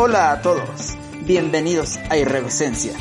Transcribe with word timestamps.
Hola 0.00 0.30
a 0.30 0.42
todos, 0.42 0.96
bienvenidos 1.26 1.96
a 2.08 2.16
Irreverencia. 2.16 2.92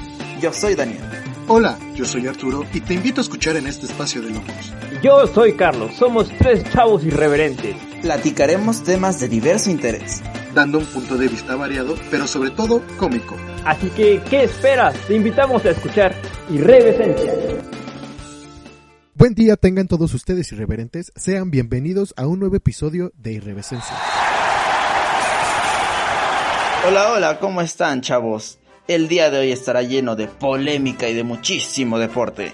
Yo 0.41 0.51
soy 0.51 0.73
Daniel. 0.73 1.03
Hola, 1.47 1.77
yo 1.93 2.05
soy 2.05 2.25
Arturo 2.25 2.65
y 2.73 2.81
te 2.81 2.95
invito 2.95 3.21
a 3.21 3.23
escuchar 3.23 3.55
en 3.55 3.67
este 3.67 3.85
espacio 3.85 4.19
de 4.23 4.31
locos. 4.31 4.73
Yo 5.03 5.27
soy 5.27 5.53
Carlos, 5.53 5.91
somos 5.95 6.27
tres 6.39 6.63
chavos 6.71 7.03
irreverentes. 7.03 7.75
Platicaremos 8.01 8.83
temas 8.83 9.19
de 9.19 9.27
diverso 9.27 9.69
interés, 9.69 10.23
dando 10.55 10.79
un 10.79 10.85
punto 10.85 11.17
de 11.17 11.27
vista 11.27 11.55
variado, 11.55 11.93
pero 12.09 12.25
sobre 12.25 12.49
todo 12.49 12.81
cómico. 12.97 13.35
Así 13.63 13.91
que, 13.91 14.19
¿qué 14.27 14.45
esperas? 14.45 14.95
Te 15.05 15.13
invitamos 15.13 15.63
a 15.65 15.69
escuchar 15.69 16.15
Irreverencia. 16.49 17.31
Buen 19.13 19.35
día 19.35 19.55
tengan 19.55 19.87
todos 19.87 20.15
ustedes 20.15 20.51
irreverentes, 20.51 21.11
sean 21.15 21.51
bienvenidos 21.51 22.15
a 22.17 22.25
un 22.25 22.39
nuevo 22.39 22.55
episodio 22.55 23.11
de 23.15 23.33
Irreverencia. 23.33 23.83
Hola, 26.85 27.11
hola, 27.11 27.39
¿cómo 27.39 27.61
están 27.61 28.01
chavos? 28.01 28.59
El 28.87 29.07
día 29.07 29.29
de 29.29 29.39
hoy 29.39 29.51
estará 29.51 29.81
lleno 29.81 30.15
de 30.15 30.27
polémica 30.27 31.09
y 31.09 31.13
de 31.13 31.23
muchísimo 31.23 31.99
deporte. 31.99 32.53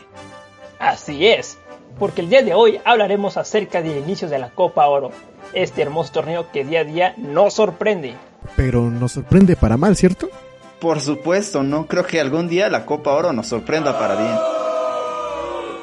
Así 0.80 1.28
es, 1.28 1.58
porque 2.00 2.22
el 2.22 2.30
día 2.30 2.42
de 2.42 2.54
hoy 2.54 2.80
hablaremos 2.86 3.38
acerca 3.38 3.82
del 3.82 3.98
inicio 3.98 4.30
de 4.30 4.40
la 4.40 4.50
Copa 4.50 4.88
Oro, 4.88 5.12
este 5.54 5.82
hermoso 5.82 6.14
torneo 6.14 6.52
que 6.52 6.64
día 6.64 6.80
a 6.80 6.84
día 6.84 7.14
nos 7.18 7.54
sorprende. 7.54 8.16
Pero 8.56 8.90
nos 8.90 9.12
sorprende 9.12 9.56
para 9.56 9.78
mal, 9.78 9.96
¿cierto? 9.96 10.30
Por 10.80 11.00
supuesto, 11.00 11.62
no 11.62 11.86
creo 11.86 12.06
que 12.06 12.20
algún 12.20 12.48
día 12.48 12.70
la 12.70 12.86
Copa 12.86 13.14
Oro 13.14 13.34
nos 13.34 13.48
sorprenda 13.48 14.00
para 14.00 14.16
bien. 14.16 14.36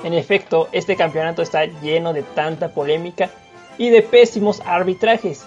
En 0.02 0.14
efecto, 0.14 0.68
este 0.72 0.96
campeonato 0.96 1.42
está 1.42 1.66
lleno 1.66 2.12
de 2.12 2.22
tanta 2.22 2.72
polémica 2.72 3.30
y 3.78 3.90
de 3.90 4.02
pésimos 4.02 4.60
arbitrajes, 4.64 5.46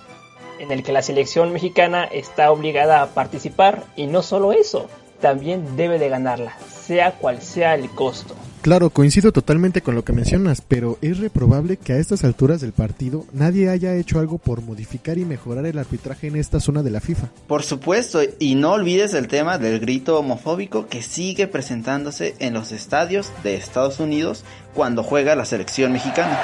en 0.59 0.71
el 0.71 0.83
que 0.83 0.91
la 0.91 1.01
selección 1.01 1.53
mexicana 1.53 2.03
está 2.05 2.51
obligada 2.51 3.01
a 3.01 3.07
participar 3.07 3.83
y 3.95 4.07
no 4.07 4.21
solo 4.21 4.53
eso, 4.53 4.87
también 5.21 5.77
debe 5.77 5.99
de 5.99 6.09
ganarla, 6.09 6.57
sea 6.85 7.13
cual 7.13 7.41
sea 7.41 7.75
el 7.75 7.89
costo. 7.89 8.35
Claro, 8.63 8.89
coincido 8.91 9.33
totalmente 9.33 9.81
con 9.81 9.93
lo 9.93 10.05
que 10.05 10.13
mencionas, 10.13 10.61
pero 10.61 10.97
es 11.01 11.17
reprobable 11.17 11.75
que 11.75 11.91
a 11.91 11.97
estas 11.97 12.23
alturas 12.23 12.61
del 12.61 12.71
partido 12.71 13.25
nadie 13.33 13.67
haya 13.67 13.93
hecho 13.93 14.19
algo 14.19 14.37
por 14.37 14.61
modificar 14.61 15.17
y 15.17 15.25
mejorar 15.25 15.65
el 15.65 15.77
arbitraje 15.77 16.27
en 16.27 16.37
esta 16.37 16.61
zona 16.61 16.81
de 16.81 16.89
la 16.89 17.01
FIFA. 17.01 17.27
Por 17.47 17.63
supuesto, 17.63 18.21
y 18.39 18.55
no 18.55 18.71
olvides 18.71 19.13
el 19.15 19.27
tema 19.27 19.57
del 19.57 19.81
grito 19.81 20.17
homofóbico 20.17 20.87
que 20.87 21.01
sigue 21.01 21.47
presentándose 21.47 22.35
en 22.39 22.53
los 22.53 22.71
estadios 22.71 23.33
de 23.43 23.55
Estados 23.55 23.99
Unidos 23.99 24.45
cuando 24.73 25.03
juega 25.03 25.35
la 25.35 25.43
selección 25.43 25.91
mexicana. 25.91 26.39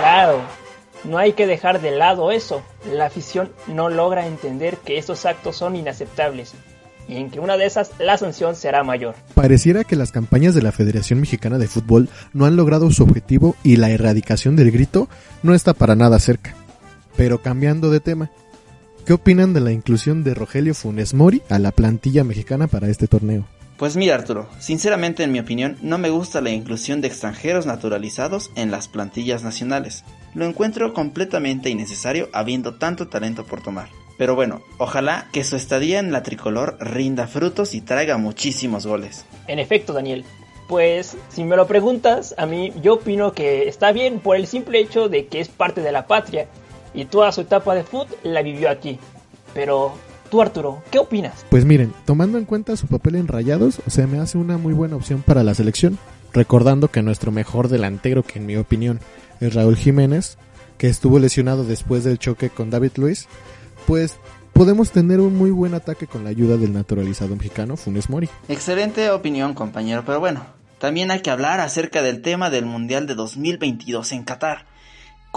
Claro, 0.00 0.42
no 1.08 1.18
hay 1.18 1.32
que 1.32 1.46
dejar 1.46 1.80
de 1.80 1.90
lado 1.90 2.30
eso. 2.30 2.62
La 2.92 3.06
afición 3.06 3.50
no 3.66 3.88
logra 3.88 4.26
entender 4.26 4.76
que 4.76 4.98
estos 4.98 5.26
actos 5.26 5.56
son 5.56 5.76
inaceptables 5.76 6.54
y 7.08 7.16
en 7.16 7.30
que 7.30 7.40
una 7.40 7.56
de 7.56 7.66
esas 7.66 7.90
la 7.98 8.18
sanción 8.18 8.54
será 8.54 8.84
mayor. 8.84 9.14
Pareciera 9.34 9.84
que 9.84 9.96
las 9.96 10.12
campañas 10.12 10.54
de 10.54 10.62
la 10.62 10.72
Federación 10.72 11.20
Mexicana 11.20 11.58
de 11.58 11.66
Fútbol 11.66 12.08
no 12.32 12.44
han 12.44 12.56
logrado 12.56 12.90
su 12.90 13.02
objetivo 13.02 13.56
y 13.64 13.76
la 13.76 13.90
erradicación 13.90 14.56
del 14.56 14.70
grito 14.70 15.08
no 15.42 15.54
está 15.54 15.72
para 15.72 15.96
nada 15.96 16.18
cerca. 16.18 16.54
Pero 17.16 17.40
cambiando 17.40 17.90
de 17.90 18.00
tema, 18.00 18.30
¿qué 19.06 19.14
opinan 19.14 19.54
de 19.54 19.60
la 19.60 19.72
inclusión 19.72 20.22
de 20.22 20.34
Rogelio 20.34 20.74
Funes 20.74 21.14
Mori 21.14 21.42
a 21.48 21.58
la 21.58 21.72
plantilla 21.72 22.22
mexicana 22.22 22.66
para 22.66 22.88
este 22.88 23.08
torneo? 23.08 23.46
Pues 23.78 23.96
mira 23.96 24.16
Arturo, 24.16 24.48
sinceramente 24.58 25.22
en 25.22 25.30
mi 25.30 25.38
opinión 25.38 25.78
no 25.82 25.98
me 25.98 26.10
gusta 26.10 26.40
la 26.40 26.50
inclusión 26.50 27.00
de 27.00 27.06
extranjeros 27.06 27.64
naturalizados 27.64 28.50
en 28.56 28.72
las 28.72 28.88
plantillas 28.88 29.44
nacionales. 29.44 30.04
Lo 30.34 30.46
encuentro 30.46 30.92
completamente 30.92 31.70
innecesario 31.70 32.28
habiendo 32.32 32.74
tanto 32.74 33.06
talento 33.06 33.46
por 33.46 33.62
tomar. 33.62 33.88
Pero 34.18 34.34
bueno, 34.34 34.62
ojalá 34.78 35.28
que 35.32 35.44
su 35.44 35.54
estadía 35.54 36.00
en 36.00 36.10
la 36.10 36.24
tricolor 36.24 36.76
rinda 36.80 37.28
frutos 37.28 37.72
y 37.72 37.80
traiga 37.80 38.18
muchísimos 38.18 38.84
goles. 38.84 39.26
En 39.46 39.60
efecto, 39.60 39.92
Daniel. 39.92 40.24
Pues 40.66 41.16
si 41.28 41.44
me 41.44 41.56
lo 41.56 41.68
preguntas, 41.68 42.34
a 42.36 42.46
mí 42.46 42.72
yo 42.82 42.94
opino 42.94 43.32
que 43.32 43.68
está 43.68 43.92
bien 43.92 44.18
por 44.18 44.34
el 44.34 44.48
simple 44.48 44.80
hecho 44.80 45.08
de 45.08 45.26
que 45.28 45.38
es 45.38 45.48
parte 45.48 45.82
de 45.82 45.92
la 45.92 46.08
patria 46.08 46.48
y 46.94 47.04
toda 47.04 47.30
su 47.30 47.42
etapa 47.42 47.76
de 47.76 47.84
fútbol 47.84 48.08
la 48.24 48.42
vivió 48.42 48.70
aquí. 48.70 48.98
Pero 49.54 49.94
Tú 50.30 50.42
Arturo, 50.42 50.82
¿qué 50.90 50.98
opinas? 50.98 51.46
Pues 51.48 51.64
miren, 51.64 51.94
tomando 52.04 52.36
en 52.36 52.44
cuenta 52.44 52.76
su 52.76 52.86
papel 52.86 53.14
en 53.14 53.28
Rayados, 53.28 53.80
o 53.86 53.90
sea, 53.90 54.06
me 54.06 54.18
hace 54.18 54.36
una 54.36 54.58
muy 54.58 54.74
buena 54.74 54.96
opción 54.96 55.22
para 55.22 55.42
la 55.42 55.54
selección, 55.54 55.98
recordando 56.34 56.88
que 56.88 57.02
nuestro 57.02 57.32
mejor 57.32 57.68
delantero, 57.68 58.22
que 58.22 58.38
en 58.38 58.46
mi 58.46 58.56
opinión 58.56 59.00
es 59.40 59.54
Raúl 59.54 59.76
Jiménez, 59.76 60.36
que 60.76 60.88
estuvo 60.88 61.18
lesionado 61.18 61.64
después 61.64 62.04
del 62.04 62.18
choque 62.18 62.50
con 62.50 62.68
David 62.68 62.92
Luis, 62.96 63.26
pues 63.86 64.16
podemos 64.52 64.90
tener 64.90 65.20
un 65.20 65.34
muy 65.34 65.50
buen 65.50 65.72
ataque 65.72 66.06
con 66.06 66.24
la 66.24 66.30
ayuda 66.30 66.58
del 66.58 66.74
naturalizado 66.74 67.34
mexicano 67.34 67.76
Funes 67.76 68.10
Mori. 68.10 68.28
Excelente 68.48 69.10
opinión, 69.10 69.54
compañero, 69.54 70.02
pero 70.04 70.20
bueno, 70.20 70.44
también 70.78 71.10
hay 71.10 71.20
que 71.20 71.30
hablar 71.30 71.60
acerca 71.60 72.02
del 72.02 72.20
tema 72.20 72.50
del 72.50 72.66
Mundial 72.66 73.06
de 73.06 73.14
2022 73.14 74.12
en 74.12 74.24
Qatar. 74.24 74.66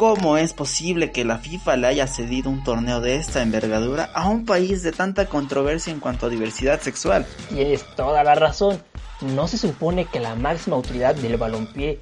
¿Cómo 0.02 0.36
es 0.36 0.54
posible 0.54 1.12
que 1.12 1.24
la 1.24 1.38
FIFA 1.38 1.78
le 1.78 1.86
haya 1.86 2.08
cedido 2.08 2.50
un 2.50 2.64
torneo 2.64 3.02
de 3.02 3.18
esta 3.18 3.44
envergadura 3.44 4.10
a 4.16 4.28
un 4.28 4.46
país 4.46 4.82
de 4.82 4.92
tanta 4.92 5.28
controversia 5.28 5.94
en 5.94 6.00
cuanto 6.00 6.26
a 6.26 6.30
diversidad 6.30 6.82
sexual? 6.82 7.24
Tienes 7.50 7.86
toda 7.96 8.24
la 8.24 8.34
razón. 8.34 8.82
¿No 9.22 9.48
se 9.48 9.60
supone 9.60 10.06
que 10.06 10.20
la 10.20 10.34
máxima 10.34 10.76
autoridad 10.76 11.14
del 11.14 11.38
balompié 11.38 12.00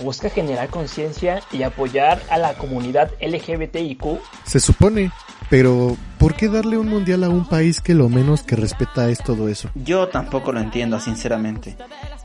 busca 0.00 0.30
generar 0.30 0.68
conciencia 0.68 1.42
y 1.50 1.64
apoyar 1.64 2.22
a 2.30 2.38
la 2.38 2.54
comunidad 2.54 3.10
LGBTIQ? 3.20 4.20
Se 4.44 4.60
supone, 4.60 5.10
pero 5.48 5.96
¿por 6.20 6.36
qué 6.36 6.48
darle 6.48 6.78
un 6.78 6.88
mundial 6.88 7.24
a 7.24 7.30
un 7.30 7.48
país 7.48 7.80
que 7.80 7.94
lo 7.94 8.08
menos 8.08 8.44
que 8.44 8.54
respeta 8.54 9.08
es 9.08 9.18
todo 9.24 9.48
eso? 9.48 9.70
Yo 9.74 10.06
tampoco 10.06 10.52
lo 10.52 10.60
entiendo, 10.60 11.00
sinceramente. 11.00 11.76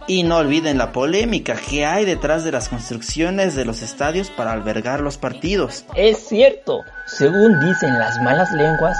Y 0.08 0.24
no 0.24 0.38
olviden 0.38 0.78
la 0.78 0.92
polémica 0.92 1.56
que 1.56 1.86
hay 1.86 2.06
detrás 2.06 2.44
de 2.44 2.52
las 2.52 2.70
construcciones 2.70 3.56
de 3.56 3.66
los 3.66 3.82
estadios 3.82 4.30
para 4.30 4.52
albergar 4.52 5.02
los 5.02 5.18
partidos. 5.18 5.86
Es 5.96 6.28
cierto, 6.28 6.82
según 7.08 7.60
dicen 7.60 7.98
las 7.98 8.22
malas 8.22 8.52
lenguas, 8.52 8.98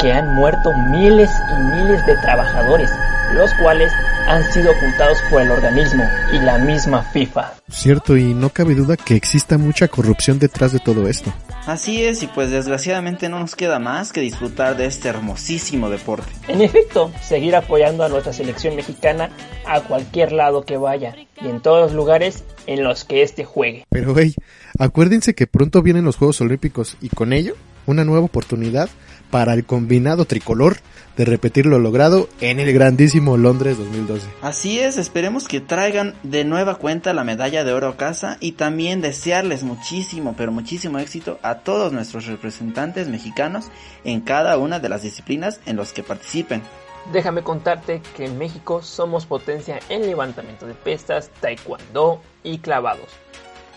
que 0.00 0.12
han 0.12 0.34
muerto 0.34 0.72
miles 0.88 1.30
y 1.52 1.62
miles 1.62 2.04
de 2.06 2.16
trabajadores, 2.16 2.90
los 3.34 3.52
cuales 3.54 3.92
han 4.26 4.50
sido 4.52 4.72
ocultados 4.72 5.18
por 5.30 5.42
el 5.42 5.50
organismo 5.50 6.04
y 6.32 6.38
la 6.38 6.58
misma 6.58 7.02
FIFA. 7.02 7.52
Cierto, 7.68 8.16
y 8.16 8.34
no 8.34 8.50
cabe 8.50 8.74
duda 8.74 8.96
que 8.96 9.14
exista 9.14 9.58
mucha 9.58 9.88
corrupción 9.88 10.38
detrás 10.38 10.72
de 10.72 10.78
todo 10.80 11.08
esto. 11.08 11.32
Así 11.66 12.04
es, 12.04 12.22
y 12.22 12.26
pues 12.26 12.50
desgraciadamente 12.50 13.28
no 13.28 13.38
nos 13.38 13.54
queda 13.54 13.78
más 13.78 14.12
que 14.12 14.20
disfrutar 14.20 14.76
de 14.76 14.86
este 14.86 15.08
hermosísimo 15.08 15.90
deporte. 15.90 16.30
En 16.48 16.62
efecto, 16.62 17.12
seguir 17.22 17.54
apoyando 17.54 18.04
a 18.04 18.08
nuestra 18.08 18.32
selección 18.32 18.76
mexicana 18.76 19.30
a 19.66 19.80
cualquier 19.80 20.32
lado 20.32 20.64
que 20.64 20.76
vaya 20.76 21.14
y 21.40 21.48
en 21.48 21.60
todos 21.60 21.82
los 21.82 21.92
lugares 21.92 22.44
en 22.66 22.82
los 22.82 23.04
que 23.04 23.22
éste 23.22 23.44
juegue. 23.44 23.86
Pero 23.90 24.14
hey, 24.16 24.34
acuérdense 24.78 25.34
que 25.34 25.46
pronto 25.46 25.82
vienen 25.82 26.04
los 26.04 26.16
Juegos 26.16 26.40
Olímpicos 26.40 26.96
y 27.00 27.08
con 27.08 27.32
ello 27.32 27.54
una 27.86 28.04
nueva 28.04 28.24
oportunidad 28.26 28.88
para 29.30 29.54
el 29.54 29.64
combinado 29.64 30.24
tricolor 30.24 30.78
de 31.16 31.24
repetir 31.24 31.66
lo 31.66 31.78
logrado 31.78 32.28
en 32.40 32.60
el 32.60 32.72
grandísimo 32.72 33.36
Londres 33.36 33.78
2012. 33.78 34.26
Así 34.42 34.78
es, 34.78 34.96
esperemos 34.96 35.48
que 35.48 35.60
traigan 35.60 36.14
de 36.22 36.44
nueva 36.44 36.76
cuenta 36.76 37.12
la 37.12 37.24
medalla 37.24 37.64
de 37.64 37.72
oro 37.72 37.88
a 37.88 37.96
casa 37.96 38.38
y 38.40 38.52
también 38.52 39.00
desearles 39.00 39.62
muchísimo, 39.62 40.34
pero 40.36 40.52
muchísimo 40.52 40.98
éxito 40.98 41.38
a 41.42 41.56
todos 41.56 41.92
nuestros 41.92 42.26
representantes 42.26 43.08
mexicanos 43.08 43.66
en 44.04 44.20
cada 44.20 44.56
una 44.58 44.78
de 44.78 44.88
las 44.88 45.02
disciplinas 45.02 45.60
en 45.66 45.76
los 45.76 45.92
que 45.92 46.02
participen. 46.02 46.62
Déjame 47.12 47.42
contarte 47.42 48.02
que 48.16 48.26
en 48.26 48.38
México 48.38 48.82
somos 48.82 49.26
potencia 49.26 49.80
en 49.88 50.02
levantamiento 50.02 50.66
de 50.66 50.74
pesas, 50.74 51.30
taekwondo 51.40 52.22
y 52.44 52.58
clavados. 52.58 53.08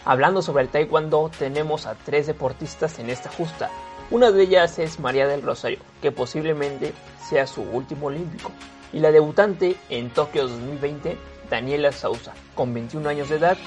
Hablando 0.05 0.41
sobre 0.41 0.63
el 0.63 0.69
taekwondo, 0.69 1.31
tenemos 1.39 1.85
a 1.85 1.95
tres 1.95 2.27
deportistas 2.27 2.99
en 2.99 3.09
esta 3.09 3.29
justa, 3.29 3.69
una 4.11 4.31
de 4.31 4.43
ellas 4.43 4.79
es 4.79 4.99
María 4.99 5.27
del 5.27 5.41
Rosario, 5.41 5.79
que 6.01 6.11
posiblemente 6.11 6.93
sea 7.27 7.47
su 7.47 7.61
último 7.61 8.07
olímpico, 8.07 8.51
y 8.91 8.99
la 8.99 9.11
debutante 9.11 9.75
en 9.89 10.09
Tokio 10.09 10.47
2020, 10.47 11.17
Daniela 11.49 11.91
Sousa, 11.91 12.33
con 12.55 12.73
21 12.73 13.09
años 13.09 13.29
de 13.29 13.37
edad, 13.37 13.57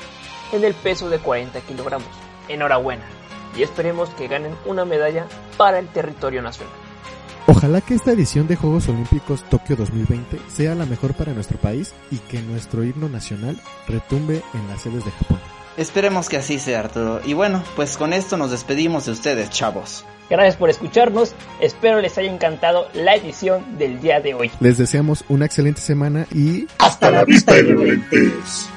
en 0.52 0.64
el 0.64 0.74
peso 0.74 1.08
de 1.08 1.18
40 1.18 1.60
kilogramos. 1.62 2.08
Enhorabuena, 2.48 3.04
y 3.56 3.62
esperemos 3.62 4.10
que 4.10 4.28
ganen 4.28 4.54
una 4.66 4.84
medalla 4.84 5.26
para 5.56 5.78
el 5.78 5.88
territorio 5.88 6.42
nacional. 6.42 6.74
Ojalá 7.48 7.80
que 7.80 7.94
esta 7.94 8.10
edición 8.10 8.48
de 8.48 8.56
Juegos 8.56 8.88
Olímpicos 8.88 9.44
Tokio 9.44 9.76
2020 9.76 10.40
sea 10.48 10.74
la 10.74 10.84
mejor 10.84 11.14
para 11.14 11.32
nuestro 11.32 11.58
país 11.58 11.94
y 12.10 12.18
que 12.18 12.42
nuestro 12.42 12.82
himno 12.82 13.08
nacional 13.08 13.56
retumbe 13.86 14.42
en 14.52 14.68
las 14.68 14.82
sedes 14.82 15.04
de 15.04 15.12
Japón. 15.12 15.38
Esperemos 15.76 16.28
que 16.28 16.38
así 16.38 16.58
sea, 16.58 16.80
Arturo. 16.80 17.20
Y 17.24 17.34
bueno, 17.34 17.62
pues 17.76 17.96
con 17.96 18.12
esto 18.12 18.36
nos 18.36 18.50
despedimos 18.50 19.06
de 19.06 19.12
ustedes, 19.12 19.50
chavos. 19.50 20.04
Gracias 20.28 20.56
por 20.56 20.70
escucharnos, 20.70 21.34
espero 21.60 22.00
les 22.00 22.18
haya 22.18 22.32
encantado 22.32 22.88
la 22.94 23.14
edición 23.14 23.78
del 23.78 24.00
día 24.00 24.20
de 24.20 24.34
hoy. 24.34 24.50
Les 24.60 24.76
deseamos 24.76 25.24
una 25.28 25.46
excelente 25.46 25.80
semana 25.80 26.26
y... 26.34 26.66
¡Hasta 26.78 27.10
la 27.10 27.24
vista, 27.24 27.56
irreverentes! 27.56 28.68